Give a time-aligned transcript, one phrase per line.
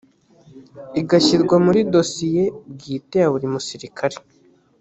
[1.01, 4.17] igashyirwa muri dosiye bwite ya buri musirikare